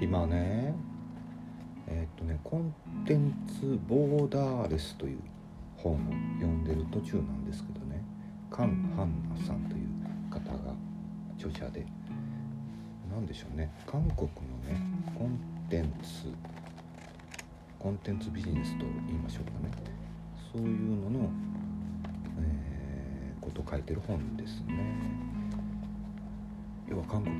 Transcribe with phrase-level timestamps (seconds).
[0.00, 0.74] 今ね
[1.86, 2.74] えーっとねコン
[3.06, 5.20] テンツボーダーレスという
[5.76, 5.96] 本を
[6.38, 8.02] 読んでる途中なんですけどね
[8.50, 10.74] カン・ハンナさんという方が
[11.38, 11.86] 著者で
[13.10, 14.80] 何でしょうね韓国のね
[15.18, 15.38] コン
[15.70, 16.32] テンツ
[17.78, 19.96] コンテンツビジネスと言いましょうかね
[20.52, 21.30] そういうのの、
[22.40, 22.76] えー
[23.46, 24.74] こと書いてる本ですね。
[26.88, 27.36] 要は韓国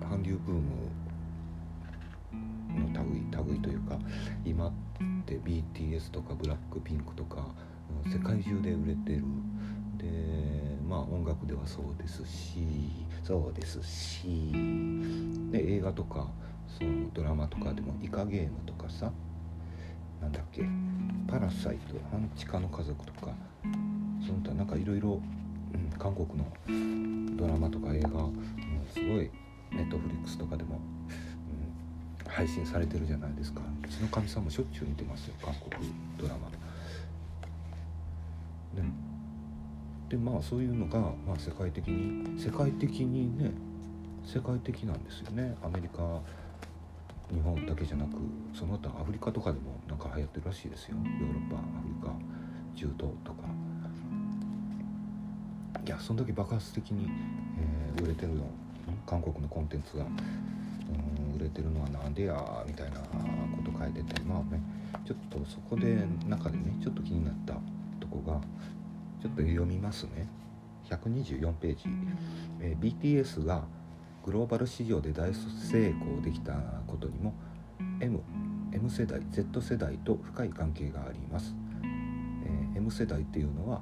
[0.00, 0.62] 韓流ブーム
[2.74, 3.98] の類類というか
[4.44, 4.72] 今っ
[5.26, 7.46] て BTS とかブラックピンクとか
[8.06, 9.24] 世界中で売れてる。
[9.96, 12.66] でまあ音楽ではそうですし
[13.22, 14.52] そうですし
[15.50, 16.28] で映画とか
[16.66, 19.10] そのドラマとかでもイカゲームとかさ
[20.20, 20.62] なんだっけ
[21.26, 23.32] 「パラサイト半地下の家族」とか
[24.26, 25.20] その他なんかいろいろ
[25.98, 28.34] 韓国のドラマとか映画、うん
[28.92, 29.30] すごい
[29.72, 30.78] ネットフリックスとかでも、
[32.34, 33.60] 配信されてるじゃないですか。
[33.84, 35.70] うちのかみさんもしょっちゅう見てますよ韓国
[36.18, 36.50] ドラマ。
[38.80, 38.90] ね、
[40.08, 43.52] でまあそういうのが、まあ、世界的に世界的にね
[44.26, 45.56] 世界的なんですよね。
[45.62, 46.20] アメリカ
[47.32, 48.10] 日本だけじゃなく
[48.52, 50.96] その他アフリカとかでもなんか流行ってるらしいですよ。
[50.96, 52.08] ヨーロッパアフリカ
[52.74, 53.44] 中東とか。
[55.86, 58.44] いやそんだけ爆発的に、えー売れてるの
[59.06, 60.04] 韓国のコンテンツが、
[61.44, 63.06] れてるのはなんでやみたいなこ
[63.64, 64.60] と書いててまあね
[65.04, 67.54] ちょっとそこで中でねちょっと気になった
[68.00, 68.40] とこが
[69.22, 70.28] ちょっと読みますね。
[70.90, 71.84] 124ページ、
[72.60, 73.64] えー BTS が
[74.22, 76.52] グローバル市場で大成功できた
[76.86, 77.34] ことにも
[78.00, 78.20] M,
[78.72, 83.80] M 世代 Z 世代と深い関係があります、えー M 世代っていうのは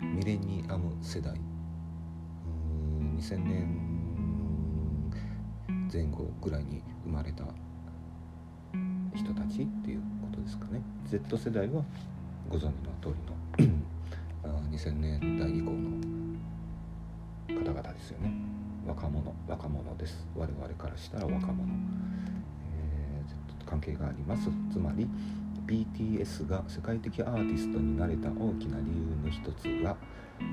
[0.00, 1.32] ミレニアム世代。
[1.32, 3.96] うーん2000年
[5.92, 7.44] 前後ぐらいに生まれた
[9.14, 10.82] 人たちっていうことですかね。
[11.06, 11.84] Z 世代は
[12.50, 12.70] ご存知の
[13.00, 13.14] 通
[13.58, 13.80] りの
[14.44, 15.70] あ2000年代以降
[17.54, 18.32] の方々ですよね。
[18.86, 20.26] 若者若者です。
[20.36, 21.72] 我々からしたら若者、
[22.74, 24.48] えーと関係があります。
[24.72, 25.08] つまり
[25.66, 29.96] BTS が世界的アーティストになれた大きな理由の一つが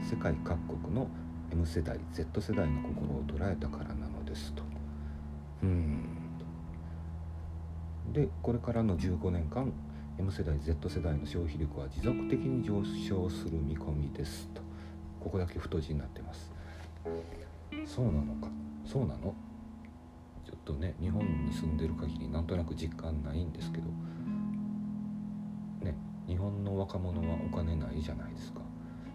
[0.08, 1.08] 世界各国の
[1.52, 4.64] M 世代 Z 世代の心を捉えたからなのですと。
[5.64, 6.23] うん。
[8.14, 9.74] でこれからの15年間
[10.20, 14.62] M 世代 Z 世代の消費力は持続的に上昇する見込みですと。
[15.20, 16.52] ここだけ太字になってます。
[17.86, 18.50] そうなのか？
[18.86, 19.34] そうなの？
[20.46, 23.86] ちょっとね日本に住んでる限りなんとなく実感ないんですけど。
[25.82, 25.96] ね
[26.28, 28.60] 日本の若者はお金ないじゃないですか。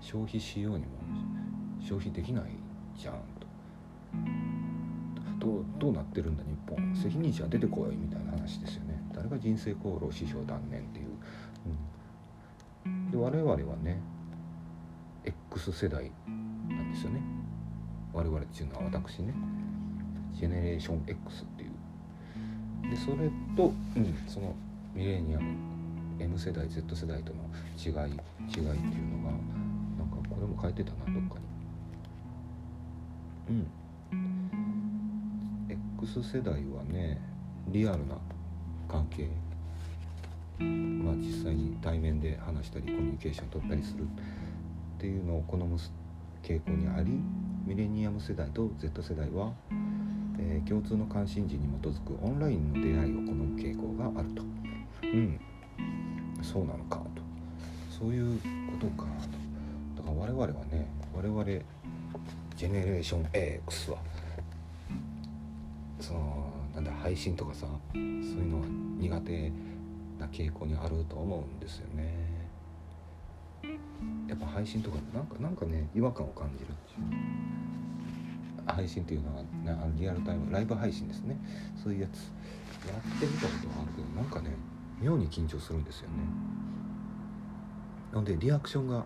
[0.01, 0.99] 消費しようにも
[1.81, 2.51] 消費できない
[2.97, 3.38] じゃん。
[5.59, 6.95] どうどうなってるんだ日本。
[6.95, 9.03] 責任者出てこいみたいな話ですよね。
[9.13, 11.07] 誰が人生功労師匠断念っていう、
[12.87, 14.01] うん、で我々はね
[15.25, 17.21] X 世代なんですよね。
[18.13, 19.35] 我々っていうのは私ね。
[20.35, 22.91] ジェネレーション X っていう。
[22.91, 24.55] でそれと、うん、その
[24.95, 25.57] ミレニアム
[26.21, 27.41] M 世代 Z 世代との
[27.77, 28.15] 違い違いっ
[28.49, 28.63] ていう
[29.19, 29.33] のが
[29.99, 31.39] なんかこれも書いてたなどっか
[33.49, 33.55] に。
[33.57, 34.58] うん
[36.03, 37.21] X 世代はね
[37.69, 38.17] リアルな
[38.89, 39.29] 関係
[40.59, 44.07] まあ実際に対面で話したりコミュニケーション取ったりするっ
[44.99, 45.79] ていうのを好む
[46.43, 47.21] 傾向にあり
[47.67, 49.53] ミレニアム世代と Z 世代は、
[50.39, 54.43] えー共通の関心事に基づくオンラインの出会いを好む傾向があると。
[55.03, 55.41] うん。
[56.43, 57.23] そうなのかと。
[57.91, 59.07] そういうことか
[59.97, 60.03] と。
[60.03, 61.45] だから我々はね我々
[62.57, 63.99] ジェネレーション X は
[66.09, 68.67] そのなんだ配信とかさそういうのは
[68.99, 69.53] 苦手
[70.19, 72.49] な傾向にあると思うんですよね。
[74.27, 77.29] やっぱ配信とかなんかなんかね違和感を感じるっていう。
[78.67, 81.37] 配信っていうのは、ね、あのリアルタイムライブ配信ですね。
[81.82, 82.31] そういうやつ
[82.88, 84.56] やってみたことはあるけどなんかね
[85.00, 86.15] 妙に緊張するんですよね。
[88.12, 89.05] なのでリアクションが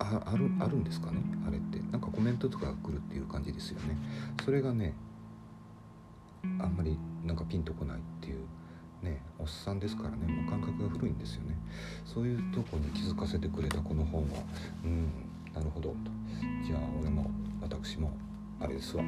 [0.00, 1.20] ああるあるんですかね？
[1.46, 1.78] あれって。
[1.92, 3.96] なんかコメントとかが来るっていう感じですよね。
[4.44, 4.94] それがね
[6.58, 8.38] あんまりなんかピンとこないっていう
[9.04, 10.16] ねおっさんですからね。
[10.26, 11.56] もう感覚が古いんですよね。
[12.06, 14.42] そういうとこに気づかせてくれたこの本は。
[14.84, 15.08] うん
[15.54, 15.96] なるほどと。
[16.66, 17.30] じゃあ俺も
[17.60, 18.16] 私も
[18.58, 19.04] あれですわ。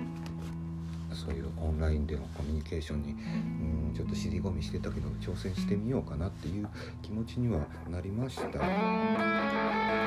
[1.12, 6.66] そういうオンラインでのコミュニケーションにうんちょっと尻込みしてたけど挑戦してみようかなっていう
[7.02, 7.60] 気持ちには
[7.90, 10.01] なりました。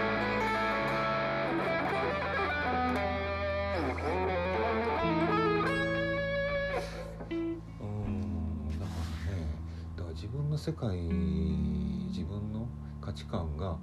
[10.66, 12.68] 世界自分の
[13.00, 13.78] 価値観が、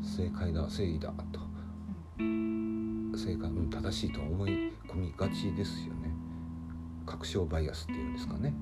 [0.00, 1.40] 正解だ正義だと
[2.18, 4.50] 正解、うん、正しいと思い
[4.86, 6.12] 込みがちですよね。
[7.04, 8.54] 確証バイアスっていうんですかね。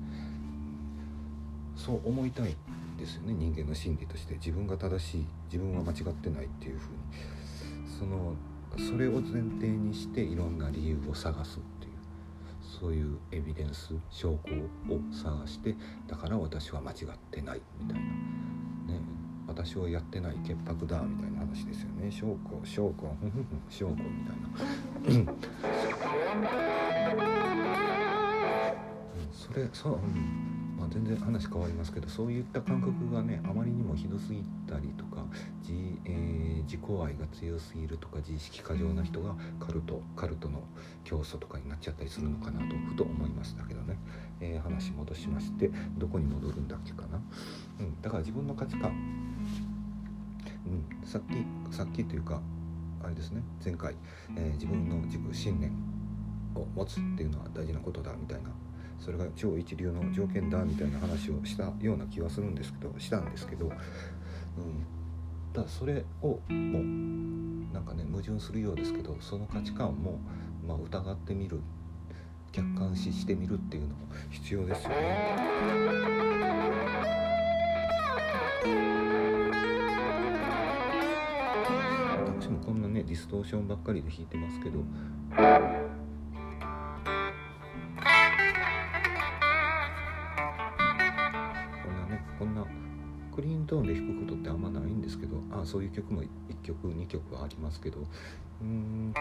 [1.75, 2.55] そう思いたい
[2.97, 4.33] ですよね人間の心理として。
[4.37, 6.97] 自分が正しい自分は間違ってないっていうふうに。
[7.99, 8.33] その
[8.79, 11.59] それを前提にしていろんな理由を探す。
[12.79, 14.53] そういうエビデンス証拠
[14.93, 15.75] を探して
[16.07, 16.97] だから私は間違っ
[17.31, 18.03] てないみたいな。
[18.03, 18.99] ね。
[19.47, 22.11] 私はやってない潔白だみたいな話ですよね。
[22.11, 23.15] 証拠証拠
[23.69, 23.99] 証拠み
[25.07, 25.33] たいな。
[29.31, 30.54] それそう、うん。
[30.85, 35.25] まあ、全然話変わりますけどそういった感覚がねあまりにもひどすぎたりとか
[35.67, 35.73] 自,、
[36.05, 40.61] えー、自己愛が強すぎるとか自意識過剰な人がカルトカルトの
[41.03, 43.97] 教祖とかになっちゃったりするのかなとふと思いましたけどね、
[44.39, 47.19] えー、話戻しましてどこに戻るんだっけかな、
[47.79, 48.91] うん、だから自分の価値観、
[50.67, 52.41] うん、さっきさっきというか
[53.03, 53.95] あれですね前回、
[54.37, 55.71] えー、自分の自分信念
[56.55, 58.49] を持つっていうのは大事なことだみたいな
[58.99, 63.73] それが超一流の条件だみたいな話をしたような気はするんですけどしたんですけど、うん、
[65.53, 70.19] だそれをもうなんかね矛盾するようですけどその価値観も、
[70.65, 71.59] まあ、疑ってみる
[72.51, 73.95] 客観視してみるっていうのも
[74.31, 75.35] 必要ですよね。
[82.39, 84.79] 私もこんなねディストーションばっかりで弾いてますけど
[93.67, 96.27] トーンで弾くことってあんまないんですけどあそういう曲も1
[96.63, 97.99] 曲2曲はありますけど。
[98.61, 99.13] うん。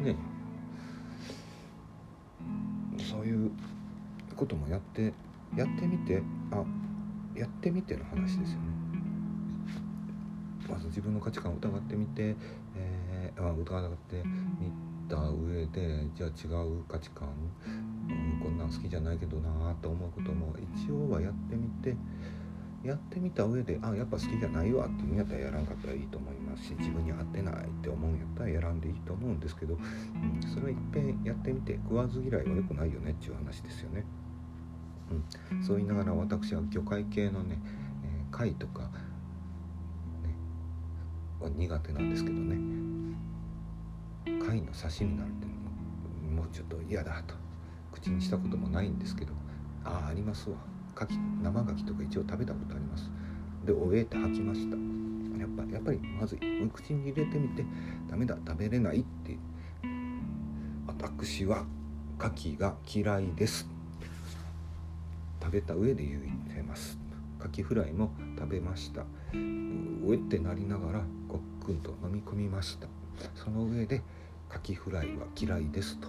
[0.00, 0.16] ね。
[3.10, 3.50] そういう
[4.36, 5.12] こともやって
[5.56, 6.64] やってみてあ
[7.38, 8.77] やってみての話ですよね。
[10.68, 12.36] まず自分の価値観を疑ってみて、
[12.76, 13.08] えー
[13.40, 14.22] あ疑って
[14.58, 14.72] み
[15.08, 17.28] た上でじゃあ違う価値観、
[18.08, 21.96] うん、こんなん好きじゃないけどなと思うことも一応はやってみて
[22.84, 34.04] やってみた上であやっぱ好きじゃないわっていうんやったらやらんかったらいいと思いますし自分に合ってないって思うんやったらやらんでいいと思うんですけど、うん、それはいっぺんやってみて食わず嫌いは良くないよねっていう話ですよね。
[35.50, 37.58] うん、そう言いながら私は魚介系のね、
[38.04, 38.90] えー、貝とか、
[41.40, 42.56] は苦手なんですけどね。
[44.46, 45.46] 貝の刺身なんて
[46.34, 47.34] もうちょっと嫌だと。
[47.92, 49.32] 口にしたこともないんですけど
[49.84, 50.56] ああありますわ。
[50.94, 53.10] 牡蠣生牡蠣とか一応食べたことあります。
[53.64, 54.76] でおえって吐きました。
[55.38, 56.40] やっぱやっぱりまずい。
[56.72, 57.64] 口に入れてみて
[58.10, 59.38] ダメだ食べれないって。
[60.86, 61.64] 私は
[62.18, 63.68] 牡蠣が嫌いです。
[65.40, 66.98] 食べた上で言います。
[67.38, 69.02] カキフライも食べました。
[69.02, 69.04] う
[70.12, 72.88] えってなりながらごっくんと飲み込みました。
[73.34, 74.02] その上で
[74.48, 76.08] カキフライは嫌いですと、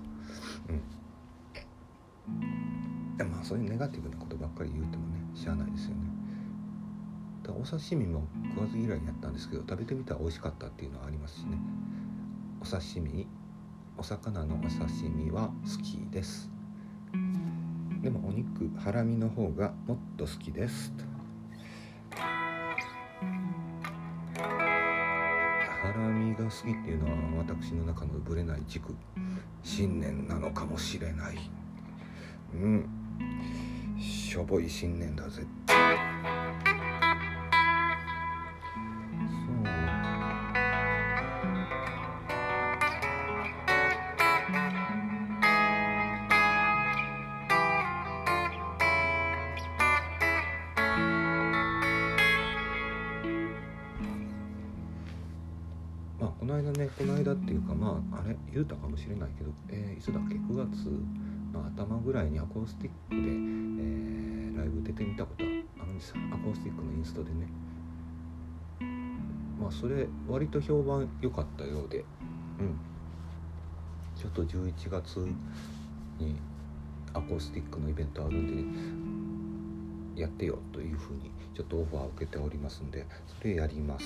[3.20, 6.09] うん、まあそういうネガティブなことばっかり言うてもねしゃあないですよね。
[7.44, 11.57] だお刺身も食わず嫌いやったんですけど食べてみたら美味しかったっていうのはありますしね。
[12.62, 13.28] お刺身
[13.98, 16.50] お魚のお刺身は好きです。
[18.02, 20.92] でもお肉ハラミの方がもっと好きです。
[20.94, 21.08] と
[26.40, 28.96] が好きっていうのは私の中のぶれない軸。
[29.64, 31.38] 信念なのかもしれない。
[32.54, 32.90] うん。
[34.00, 35.44] しょぼい信念だぜ。
[56.98, 60.90] この間っていうかまああれ言うたかもしれないけど、えー、いつだっけ？9月
[61.54, 66.16] の頭ぐらいにアコースティックで、えー、ライブ出てみたことあるんですよ。
[66.34, 67.48] アコースティックのインストでね。
[69.60, 72.00] まあそれ割と評判良かったようで。
[72.00, 72.80] うん。
[74.19, 75.18] ちょっと11月
[76.19, 76.36] に
[77.14, 83.06] アコースティックのイベントあるんでやってよというふうにちょっとオファーを受けておりますんで
[83.40, 84.06] それやります。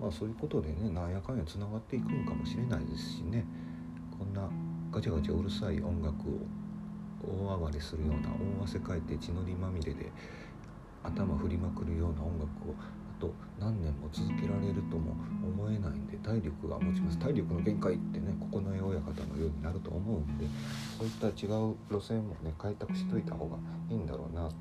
[0.00, 3.44] まあそういうことでねなんやかんやつながっていくのかもしれないですしね
[4.18, 4.48] こんな
[4.90, 6.60] ガチャガチャうるさい音楽を
[7.22, 8.30] 大暴れするような
[8.60, 10.10] 大汗かいて血のりまみれで
[11.04, 15.12] 頭振りまくるような音楽をあと何年も続けられるとも
[15.44, 20.46] 思えないんで体力が持ちます体力の限界ってねここの親方のようになると思うんで
[20.98, 23.56] そういった違う路線もね開拓しといた方が
[23.90, 24.54] いいんだろうなと。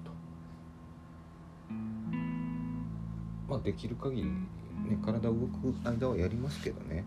[3.47, 4.31] まあできる限り
[4.89, 7.03] ね体動く間はやりますけどね。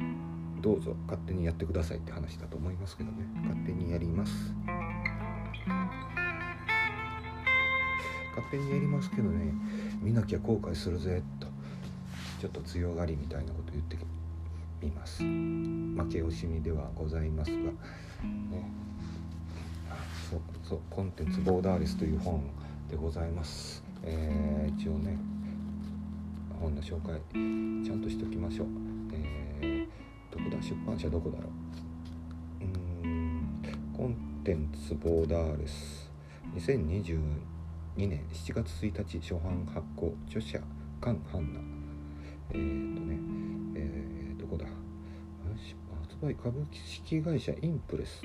[0.00, 3.26] うん、どうぞ勝手にやってくださいって話だと思いますけどね。
[3.42, 4.32] 勝手にやります。
[8.36, 9.52] 勝手にやりますけどね。
[10.00, 11.48] 見なきゃ後悔するぜと。
[12.40, 13.96] ちょっと強がりみたいなこと言って
[14.82, 15.22] みます。
[15.22, 17.56] 負け惜しみではございますが。
[17.56, 17.72] ね。
[20.30, 22.42] そうそうコンテンツボーダーレスという本
[22.90, 25.18] でございます、えー、一応ね
[26.60, 27.20] 本の紹介
[27.84, 28.66] ちゃんとしておきましょう、
[29.12, 30.62] えー、どこだ？
[30.62, 31.48] 出版社どこだろ
[32.60, 32.64] う？
[32.64, 32.66] う
[33.08, 33.60] ん
[33.94, 36.10] コンテンツボーダーレス。
[36.54, 37.18] 2022
[37.96, 41.60] 年7月1日初版発行著者菅ハンナ
[42.52, 43.18] えっ、ー、とね
[43.74, 44.64] えー、どこだ？
[46.00, 48.22] 発売株式会社インプレス。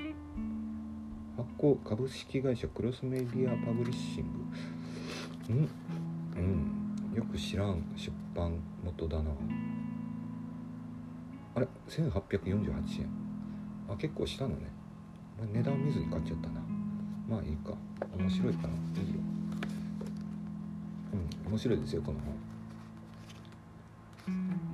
[1.36, 4.28] 発行株式会社クロスメディアパブリッシング。
[5.52, 5.68] ん。
[6.36, 7.14] うん。
[7.14, 9.30] よく知らん出版元だな。
[11.54, 13.08] あれ？1848円。
[13.88, 14.70] あ結構したのね。
[15.52, 16.60] 値段見ずに買っちゃったな。
[17.28, 17.74] まあいいか。
[18.18, 19.20] 面白いかないいよ。
[21.12, 21.50] うん。
[21.50, 22.52] 面白いですよこの本。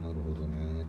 [0.02, 0.86] なるほどね。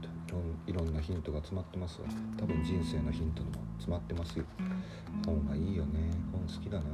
[0.68, 2.08] いろんなヒントが詰まってますわ。
[2.38, 4.46] 多分人生のヒントも詰まってますよ。
[5.26, 6.12] 本がいいよね。
[6.32, 6.86] 本好きだな。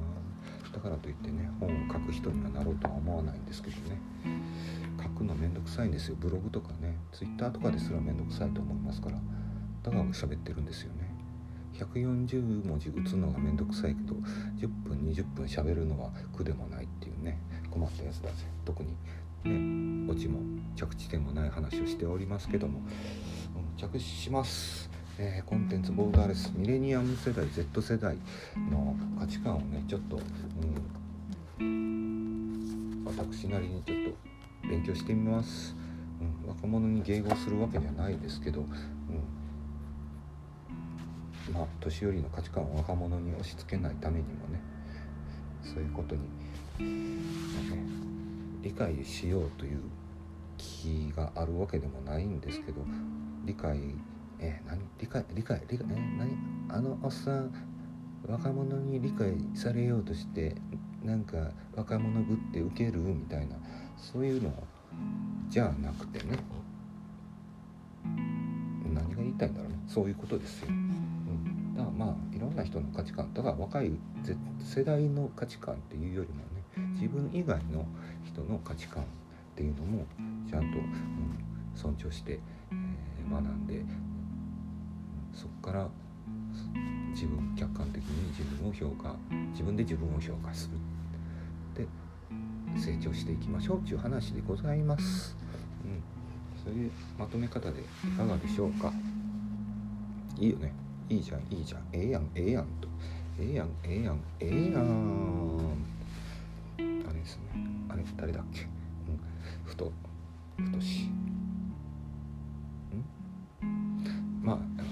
[0.75, 3.97] だからといってね本を書く人にはなろうとは思わないんですけどね。
[5.01, 6.17] 書くのめんどくさいんですよ。
[6.19, 9.17] ブログとかねツイッターとかですらめんどくさいと思いますから
[9.83, 11.15] だから喋ってるんですよね。
[11.75, 14.15] 140文字打つのがめんどくさいけど
[14.57, 17.39] 10分20分喋るのは苦でもないっていうね
[17.71, 18.35] 困ったやつだぜ。
[18.65, 18.89] 特に
[19.45, 20.39] ねオチも
[20.75, 22.79] 着地点もない話をしておりますけども、
[23.55, 28.17] うん、着地します、えー、コンテンツボーダーレスミレニアム世代 Z 世代
[28.69, 30.19] の価値観をねちょっと、
[31.59, 33.97] うん、私なりにちょっ
[34.61, 35.73] と勉強してみます、
[36.19, 38.67] うん、若者に迎合するわけじゃないですけど、うん。
[41.53, 44.59] まあ年寄りの価値観を若者に押し付けないためにもね
[45.63, 46.21] そういうことに、
[46.79, 47.21] ね、
[48.61, 49.79] 理解しようという
[50.57, 52.81] 気があるわけでもないんですけど
[53.45, 53.79] 理解
[54.39, 56.37] え何理解理解理解え何
[56.69, 57.53] あのおっさん
[58.27, 60.55] 若者に理解されようとして
[61.03, 63.55] なんか若者ぶってウケるみたいな
[63.97, 64.51] そういうの
[65.49, 66.37] じゃなくてね。
[68.93, 69.75] 何が言いたいんだろうね。
[69.87, 70.67] そういうことですよ。
[71.75, 73.91] だからまあいろんな人の価値観だから若い
[74.59, 77.85] 世代の価値観っていうよりもね自分以外の
[78.23, 79.05] 人の価値観っ
[79.55, 80.05] ていうのも
[80.49, 81.37] ちゃんと、うん、
[81.75, 82.39] 尊重して、
[82.71, 83.83] えー、学んで
[85.35, 85.87] そこから
[87.11, 89.15] 自分客観的に自分を評価
[89.51, 90.69] 自分で自分を評価す
[91.75, 91.83] る。
[91.85, 91.87] で
[92.79, 95.35] 成長していきましょうっていう話でございます。
[95.83, 96.01] うん、
[96.63, 97.83] そういうまとめ方でい
[98.17, 98.91] かがでしょうか。
[100.37, 100.73] いいよね。
[101.09, 101.81] いいじゃんいいじゃん。
[101.93, 102.87] ええやんええやんと。
[103.39, 105.59] ええやんええやんええやん。
[106.77, 107.43] あれですね。
[107.89, 108.67] あれ誰だっけ、うん、
[109.65, 109.91] ふと
[110.57, 111.09] ふとし。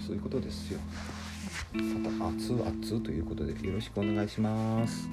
[0.06, 0.80] そういうことですよ。
[1.74, 5.08] また熱々ということでよろしくお願いします。